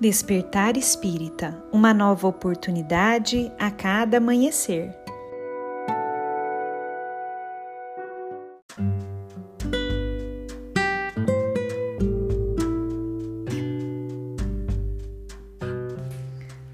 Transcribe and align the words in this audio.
Despertar 0.00 0.76
Espírita 0.76 1.60
uma 1.72 1.92
nova 1.92 2.28
oportunidade 2.28 3.50
a 3.58 3.68
cada 3.68 4.18
amanhecer. 4.18 4.94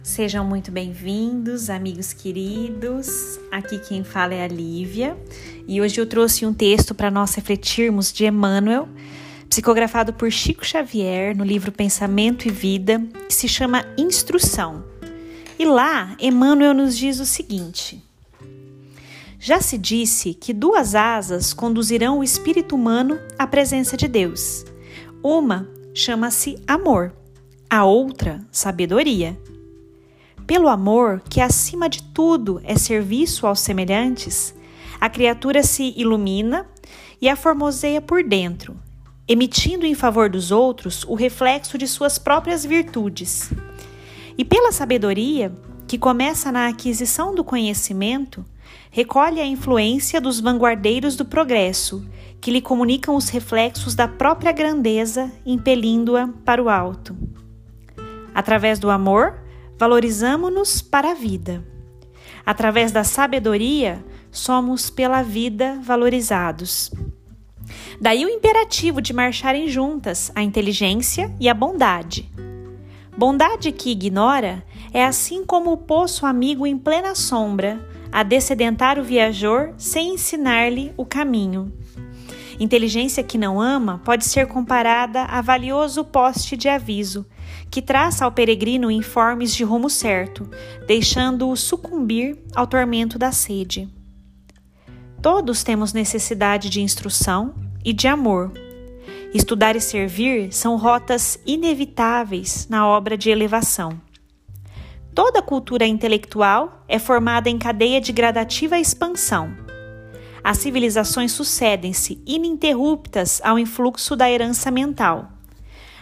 Sejam 0.03 0.45
muito 0.45 0.71
bem-vindos, 0.71 1.71
amigos 1.71 2.13
queridos. 2.13 3.41
Aqui 3.51 3.79
quem 3.79 4.05
fala 4.05 4.35
é 4.35 4.45
a 4.45 4.49
Lívia 4.49 5.17
e 5.67 5.81
hoje 5.81 5.99
eu 5.99 6.07
trouxe 6.07 6.45
um 6.45 6.53
texto 6.53 6.95
para 6.95 7.11
nós 7.11 7.35
refletirmos 7.35 8.13
de 8.13 8.27
Emmanuel 8.27 8.87
psicografado 9.55 10.13
por 10.13 10.33
Chico 10.33 10.67
Xavier 10.67 11.37
no 11.37 11.45
livro 11.45 11.71
Pensamento 11.71 12.49
e 12.49 12.51
Vida, 12.51 13.01
que 13.29 13.33
se 13.33 13.47
chama 13.47 13.87
Instrução. 13.97 14.85
E 15.57 15.65
lá, 15.65 16.17
Emmanuel 16.19 16.75
nos 16.75 16.99
diz 16.99 17.21
o 17.21 17.25
seguinte: 17.25 18.03
Já 19.39 19.61
se 19.61 19.79
disse 19.79 20.35
que 20.35 20.53
duas 20.53 20.97
asas 20.97 21.55
conduzirão 21.55 22.19
o 22.19 22.25
espírito 22.25 22.75
humano 22.75 23.17
à 23.39 23.47
presença 23.47 23.97
de 23.97 24.09
Deus. 24.09 24.65
Uma 25.23 25.69
chama-se 25.95 26.59
amor, 26.67 27.15
a 27.71 27.85
outra, 27.85 28.45
sabedoria. 28.51 29.39
Pelo 30.49 30.67
amor, 30.67 31.23
que 31.31 31.41
acima 31.41 31.89
de 31.89 32.03
tudo 32.03 32.61
é 32.65 32.77
serviço 32.77 33.47
aos 33.47 33.61
semelhantes, 33.61 34.53
a 35.01 35.09
criatura 35.09 35.63
se 35.63 35.95
ilumina 35.97 36.67
e 37.21 37.29
a 37.29 37.37
formoseia 37.37 38.03
por 38.03 38.25
dentro, 38.25 38.77
emitindo 39.27 39.87
em 39.87 39.95
favor 39.95 40.29
dos 40.29 40.51
outros 40.51 41.05
o 41.05 41.15
reflexo 41.15 41.79
de 41.79 41.87
suas 41.87 42.19
próprias 42.19 42.65
virtudes. 42.65 43.51
E 44.37 44.45
pela 44.45 44.73
sabedoria, 44.73 45.53
que 45.87 45.99
começa 45.99 46.51
na 46.51 46.69
aquisição 46.69 47.35
do 47.35 47.45
conhecimento, 47.45 48.45
recolhe 48.91 49.41
a 49.41 49.47
influência 49.47 50.21
dos 50.21 50.41
vanguardeiros 50.41 51.17
do 51.17 51.25
progresso, 51.25 52.07
que 52.41 52.51
lhe 52.51 52.61
comunicam 52.61 53.17
os 53.17 53.29
reflexos 53.29 53.95
da 53.95 54.07
própria 54.07 54.53
grandeza, 54.53 55.33
impelindo-a 55.47 56.29
para 56.45 56.63
o 56.63 56.69
alto. 56.69 57.17
Através 58.35 58.79
do 58.79 58.91
amor, 58.91 59.41
valorizamo-nos 59.79 60.83
para 60.83 61.13
a 61.13 61.15
vida. 61.15 61.65
Através 62.45 62.93
da 62.93 63.05
sabedoria, 63.05 64.05
somos 64.31 64.91
pela 64.91 65.23
vida 65.23 65.81
valorizados. 65.83 66.91
Daí 68.01 68.25
o 68.25 68.29
imperativo 68.29 69.01
de 69.01 69.13
marcharem 69.13 69.69
juntas 69.69 70.31
a 70.35 70.43
inteligência 70.43 71.35
e 71.39 71.49
a 71.49 71.55
bondade. 71.55 72.29
Bondade 73.17 73.71
que 73.71 73.91
ignora 73.91 74.65
é 74.93 75.05
assim 75.05 75.45
como 75.45 75.73
o 75.73 75.77
poço 75.77 76.27
amigo 76.27 76.67
em 76.67 76.77
plena 76.77 77.15
sombra, 77.15 77.81
a 78.11 78.23
descedentar 78.23 78.99
o 78.99 79.05
viajor 79.05 79.73
sem 79.77 80.15
ensinar-lhe 80.15 80.93
o 80.97 81.05
caminho. 81.05 81.73
Inteligência 82.59 83.23
que 83.23 83.37
não 83.37 83.61
ama 83.61 84.01
pode 84.05 84.25
ser 84.25 84.47
comparada 84.47 85.23
a 85.25 85.41
valioso 85.41 86.05
poste 86.05 86.57
de 86.57 86.69
aviso, 86.69 87.27
que 87.71 87.83
traça 87.83 88.25
ao 88.25 88.31
peregrino 88.31 88.91
informes 88.91 89.55
de 89.55 89.65
rumo 89.65 89.91
certo, 89.91 90.49
deixando-o 90.87 91.57
sucumbir 91.57 92.39
ao 92.55 92.67
tormento 92.67 93.19
da 93.19 93.33
sede. 93.33 93.89
Todos 95.21 95.65
temos 95.65 95.93
necessidade 95.93 96.69
de 96.69 96.81
instrução 96.81 97.55
e 97.85 97.93
de 97.93 98.09
amor. 98.09 98.51
Estudar 99.35 99.77
e 99.77 99.81
servir 99.81 100.53
são 100.53 100.77
rotas 100.77 101.39
inevitáveis 101.45 102.67
na 102.69 102.87
obra 102.87 103.19
de 103.19 103.31
elevação. 103.31 104.01
Toda 105.15 105.43
cultura 105.43 105.87
intelectual 105.87 106.85
é 106.89 106.99
formada 106.99 107.51
em 107.51 107.59
cadeia 107.59 108.01
de 108.01 108.13
gradativa 108.13 108.79
expansão. 108.79 109.55
As 110.43 110.59
civilizações 110.59 111.33
sucedem-se 111.33 112.23
ininterruptas 112.27 113.41
ao 113.45 113.59
influxo 113.59 114.17
da 114.17 114.31
herança 114.31 114.71
mental. 114.71 115.31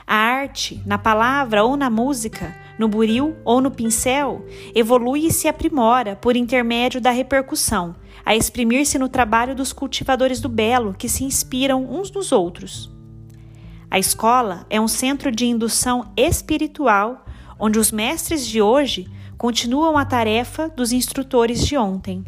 A 0.06 0.16
arte, 0.16 0.82
na 0.84 0.98
palavra 0.98 1.62
ou 1.62 1.76
na 1.76 1.88
música, 1.88 2.54
no 2.78 2.88
buril 2.88 3.36
ou 3.44 3.60
no 3.60 3.70
pincel, 3.70 4.44
evolui 4.74 5.26
e 5.26 5.32
se 5.32 5.48
aprimora 5.48 6.16
por 6.16 6.36
intermédio 6.36 7.00
da 7.00 7.10
repercussão, 7.10 7.94
a 8.24 8.34
exprimir-se 8.34 8.98
no 8.98 9.08
trabalho 9.08 9.54
dos 9.54 9.72
cultivadores 9.72 10.40
do 10.40 10.48
belo 10.48 10.94
que 10.94 11.08
se 11.08 11.24
inspiram 11.24 11.84
uns 11.84 12.10
nos 12.10 12.32
outros. 12.32 12.90
A 13.90 13.98
escola 13.98 14.66
é 14.70 14.80
um 14.80 14.88
centro 14.88 15.30
de 15.30 15.46
indução 15.46 16.12
espiritual 16.16 17.24
onde 17.58 17.78
os 17.78 17.92
mestres 17.92 18.46
de 18.46 18.60
hoje 18.60 19.06
continuam 19.36 19.98
a 19.98 20.04
tarefa 20.04 20.68
dos 20.68 20.92
instrutores 20.92 21.64
de 21.66 21.76
ontem. 21.76 22.24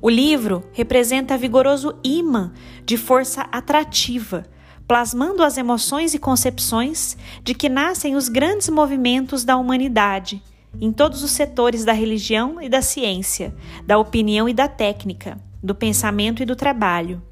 O 0.00 0.08
livro 0.08 0.64
representa 0.72 1.36
vigoroso 1.36 1.94
imã 2.02 2.52
de 2.84 2.96
força 2.96 3.42
atrativa, 3.52 4.44
plasmando 4.92 5.42
as 5.42 5.56
emoções 5.56 6.12
e 6.12 6.18
concepções 6.18 7.16
de 7.42 7.54
que 7.54 7.70
nascem 7.70 8.14
os 8.14 8.28
grandes 8.28 8.68
movimentos 8.68 9.42
da 9.42 9.56
humanidade 9.56 10.42
em 10.78 10.92
todos 10.92 11.22
os 11.22 11.30
setores 11.30 11.82
da 11.82 11.94
religião 11.94 12.60
e 12.60 12.68
da 12.68 12.82
ciência, 12.82 13.54
da 13.86 13.96
opinião 13.96 14.46
e 14.46 14.52
da 14.52 14.68
técnica, 14.68 15.40
do 15.62 15.74
pensamento 15.74 16.42
e 16.42 16.44
do 16.44 16.54
trabalho. 16.54 17.22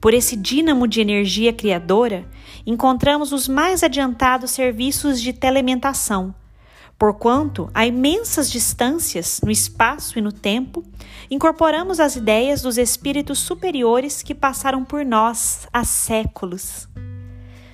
Por 0.00 0.12
esse 0.12 0.34
dínamo 0.34 0.88
de 0.88 1.00
energia 1.00 1.52
criadora, 1.52 2.28
encontramos 2.66 3.32
os 3.32 3.46
mais 3.46 3.84
adiantados 3.84 4.50
serviços 4.50 5.22
de 5.22 5.32
telementação, 5.32 6.34
porquanto, 6.98 7.70
a 7.74 7.86
imensas 7.86 8.50
distâncias 8.50 9.40
no 9.42 9.50
espaço 9.50 10.18
e 10.18 10.22
no 10.22 10.32
tempo, 10.32 10.84
incorporamos 11.30 11.98
as 11.98 12.16
ideias 12.16 12.62
dos 12.62 12.78
espíritos 12.78 13.38
superiores 13.38 14.22
que 14.22 14.34
passaram 14.34 14.84
por 14.84 15.04
nós 15.04 15.66
há 15.72 15.84
séculos. 15.84 16.88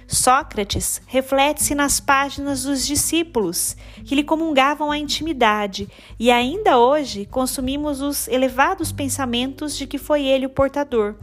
Sócrates 0.06 1.03
reflete-se 1.06 1.75
nas 1.75 2.01
páginas 2.01 2.62
dos 2.62 2.87
discípulos, 2.87 3.77
que 4.06 4.15
lhe 4.15 4.25
comungavam 4.25 4.91
a 4.91 4.97
intimidade, 4.97 5.87
e 6.19 6.31
ainda 6.31 6.79
hoje 6.79 7.27
consumimos 7.27 8.00
os 8.00 8.27
elevados 8.27 8.91
pensamentos 8.91 9.77
de 9.77 9.87
que 9.87 9.99
foi 9.99 10.25
ele 10.25 10.47
o 10.47 10.50
portador. 10.50 11.15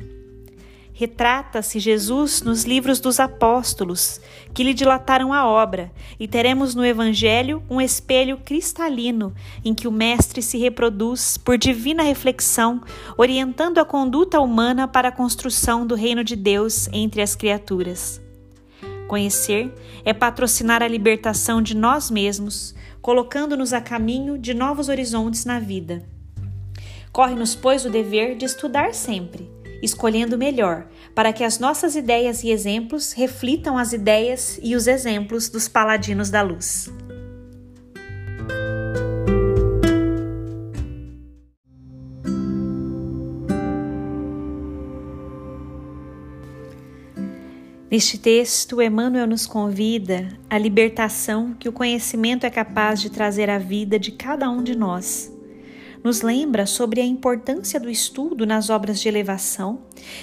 Retrata-se 0.98 1.78
Jesus 1.78 2.42
nos 2.42 2.64
livros 2.64 3.02
dos 3.02 3.20
apóstolos, 3.20 4.22
que 4.54 4.64
lhe 4.64 4.74
dilataram 4.74 5.34
a 5.34 5.46
obra, 5.46 5.92
e 6.18 6.26
teremos 6.26 6.74
no 6.74 6.86
Evangelho 6.86 7.62
um 7.70 7.82
espelho 7.82 8.38
cristalino 8.38 9.36
em 9.66 9.74
que 9.74 9.90
o 9.90 9.92
Mestre 9.92 10.42
se 10.42 10.58
reproduz 10.58 11.38
por 11.38 11.58
divina 11.58 12.02
reflexão, 12.02 12.82
orientando 13.18 13.80
a 13.80 13.84
conduta 13.84 14.40
humana 14.40 14.88
para 14.88 15.10
a 15.10 15.12
construção 15.12 15.86
do 15.86 15.96
reino 15.96 16.24
de 16.24 16.38
Deus 16.38 16.88
entre 16.94 17.22
as 17.22 17.36
criaturas. 17.36 18.22
Conhecer 19.10 19.76
é 20.06 20.14
patrocinar 20.14 20.82
a 20.82 20.88
libertação 20.88 21.62
de 21.62 21.76
nós 21.76 22.10
mesmos, 22.10 22.74
colocando-nos 23.02 23.74
a 23.74 23.82
caminho 23.82 24.38
de 24.38 24.54
novos 24.54 24.88
horizontes 24.88 25.44
na 25.44 25.60
vida. 25.60 26.08
Corre-nos, 27.12 27.54
pois, 27.54 27.84
o 27.84 27.90
dever 27.90 28.38
de 28.38 28.46
estudar 28.46 28.94
sempre, 28.94 29.54
escolhendo 29.86 30.38
melhor, 30.38 30.88
para 31.14 31.32
que 31.32 31.44
as 31.44 31.60
nossas 31.60 31.96
ideias 31.96 32.44
e 32.44 32.50
exemplos 32.50 33.14
reflitam 33.14 33.78
as 33.78 33.94
ideias 33.94 34.60
e 34.62 34.76
os 34.76 34.88
exemplos 34.88 35.48
dos 35.48 35.68
paladinos 35.68 36.30
da 36.30 36.42
luz. 36.42 36.92
Neste 47.90 48.18
texto, 48.18 48.82
Emmanuel 48.82 49.26
nos 49.26 49.48
convida 49.48 50.28
à 50.50 50.58
libertação 50.58 51.54
que 51.54 51.70
o 51.70 51.72
conhecimento 51.72 52.46
é 52.46 52.50
capaz 52.50 53.00
de 53.00 53.10
trazer 53.10 53.50
à 53.50 53.58
vida 53.58 53.98
de 53.98 54.12
cada 54.12 54.50
um 54.50 54.62
de 54.62 54.76
nós. 54.76 55.35
Nos 56.06 56.22
lembra 56.22 56.68
sobre 56.68 57.02
a 57.02 57.04
importância 57.04 57.80
do 57.80 57.90
estudo 57.90 58.46
nas 58.46 58.70
obras 58.70 59.00
de 59.00 59.08
elevação 59.08 59.80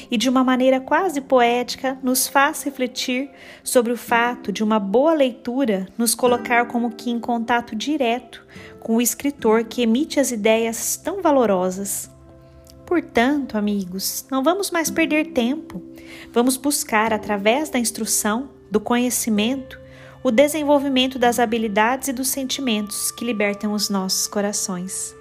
e, 0.09 0.17
de 0.17 0.29
uma 0.29 0.45
maneira 0.45 0.79
quase 0.79 1.21
poética, 1.21 1.99
nos 2.05 2.29
faz 2.29 2.63
refletir 2.63 3.29
sobre 3.65 3.91
o 3.91 3.97
fato 3.97 4.53
de 4.53 4.63
uma 4.63 4.79
boa 4.79 5.13
leitura 5.13 5.89
nos 5.99 6.15
colocar 6.15 6.69
como 6.69 6.93
que 6.93 7.11
em 7.11 7.19
contato 7.19 7.75
direto 7.75 8.47
com 8.79 8.95
o 8.95 9.03
escritor 9.03 9.65
que 9.65 9.83
emite 9.83 10.21
as 10.21 10.31
ideias 10.31 10.97
tão 10.97 11.21
valorosas. 11.21 12.09
Portanto, 12.87 13.59
amigos, 13.59 14.25
não 14.31 14.45
vamos 14.45 14.71
mais 14.71 14.89
perder 14.89 15.33
tempo. 15.33 15.83
Vamos 16.33 16.57
buscar, 16.57 17.13
através 17.13 17.71
da 17.71 17.79
instrução, 17.81 18.51
do 18.71 18.79
conhecimento, 18.79 19.81
o 20.23 20.31
desenvolvimento 20.31 21.19
das 21.19 21.41
habilidades 21.41 22.07
e 22.07 22.13
dos 22.13 22.29
sentimentos 22.29 23.11
que 23.11 23.25
libertam 23.25 23.73
os 23.73 23.91
nossos 23.91 24.29
corações. 24.29 25.21